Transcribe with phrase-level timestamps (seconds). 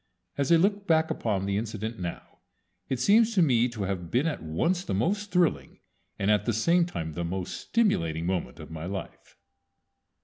[0.35, 2.39] As I look back upon the incident now
[2.89, 5.77] it seems to me to have been at once the most thrilling,
[6.17, 9.37] and at the same time the most stimulating, moment of my life.